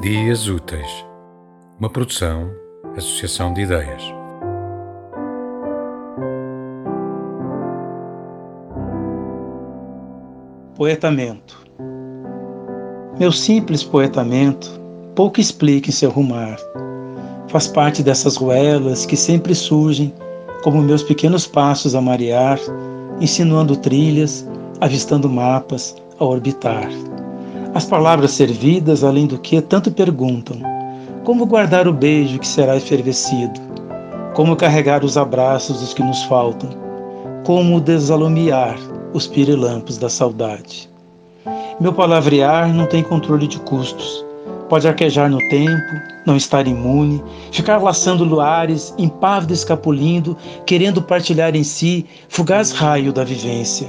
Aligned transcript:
Dias 0.00 0.48
Úteis, 0.48 1.04
uma 1.78 1.90
produção, 1.90 2.50
associação 2.96 3.52
de 3.52 3.60
ideias. 3.60 4.02
Poetamento. 10.74 11.66
Meu 13.18 13.30
simples 13.30 13.84
poetamento 13.84 14.80
pouco 15.14 15.38
explica 15.38 15.90
em 15.90 15.92
seu 15.92 16.08
rumar. 16.08 16.56
Faz 17.48 17.68
parte 17.68 18.02
dessas 18.02 18.36
ruelas 18.36 19.04
que 19.04 19.18
sempre 19.18 19.54
surgem 19.54 20.14
como 20.62 20.80
meus 20.80 21.02
pequenos 21.02 21.46
passos 21.46 21.94
a 21.94 22.00
marear, 22.00 22.58
insinuando 23.20 23.76
trilhas, 23.76 24.48
avistando 24.80 25.28
mapas 25.28 25.94
a 26.18 26.24
orbitar. 26.24 26.88
As 27.72 27.84
palavras 27.84 28.32
servidas, 28.32 29.04
além 29.04 29.26
do 29.26 29.38
que, 29.38 29.60
tanto 29.60 29.92
perguntam: 29.92 30.56
como 31.24 31.46
guardar 31.46 31.86
o 31.86 31.92
beijo 31.92 32.38
que 32.38 32.48
será 32.48 32.76
efervescido? 32.76 33.60
Como 34.34 34.56
carregar 34.56 35.04
os 35.04 35.16
abraços 35.16 35.80
dos 35.80 35.94
que 35.94 36.02
nos 36.02 36.22
faltam? 36.24 36.70
Como 37.44 37.80
desalumiar 37.80 38.76
os 39.12 39.26
pirilampos 39.26 39.98
da 39.98 40.08
saudade? 40.08 40.90
Meu 41.80 41.92
palavrear 41.92 42.74
não 42.74 42.86
tem 42.86 43.02
controle 43.02 43.46
de 43.46 43.60
custos. 43.60 44.24
Pode 44.68 44.88
arquejar 44.88 45.30
no 45.30 45.38
tempo, 45.48 45.92
não 46.26 46.36
estar 46.36 46.66
imune, 46.66 47.22
ficar 47.52 47.82
laçando 47.82 48.24
luares, 48.24 48.92
impávido 48.98 49.52
escapulindo, 49.52 50.36
querendo 50.66 51.00
partilhar 51.02 51.54
em 51.54 51.64
si 51.64 52.04
fugaz 52.28 52.72
raio 52.72 53.12
da 53.12 53.24
vivência. 53.24 53.88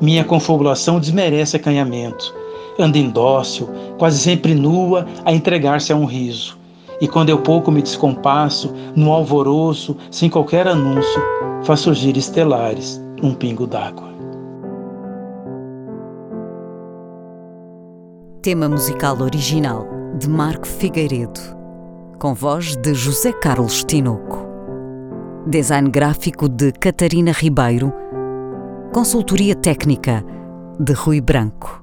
Minha 0.00 0.24
confabulação 0.24 0.98
desmerece 0.98 1.56
acanhamento, 1.56 2.34
anda 2.80 2.98
indócil, 2.98 3.68
quase 3.98 4.18
sempre 4.18 4.54
nua, 4.54 5.06
a 5.24 5.32
entregar-se 5.32 5.92
a 5.92 5.96
um 5.96 6.04
riso. 6.04 6.58
E 7.00 7.08
quando 7.08 7.30
eu 7.30 7.38
pouco 7.38 7.70
me 7.70 7.80
descompasso, 7.80 8.74
no 8.94 9.12
alvoroço, 9.12 9.96
sem 10.10 10.28
qualquer 10.28 10.68
anúncio, 10.68 11.22
faz 11.62 11.80
surgir 11.80 12.16
estelares 12.16 13.00
num 13.22 13.34
pingo 13.34 13.66
d'água. 13.66 14.10
Tema 18.42 18.68
musical 18.68 19.20
original 19.20 19.86
de 20.18 20.28
Marco 20.28 20.66
Figueiredo, 20.66 21.40
com 22.18 22.34
voz 22.34 22.76
de 22.76 22.94
José 22.94 23.32
Carlos 23.32 23.84
Tinoco. 23.84 24.48
Design 25.46 25.90
gráfico 25.90 26.48
de 26.48 26.72
Catarina 26.72 27.32
Ribeiro. 27.32 27.92
Consultoria 28.92 29.54
técnica 29.54 30.24
de 30.78 30.92
Rui 30.92 31.20
Branco. 31.20 31.82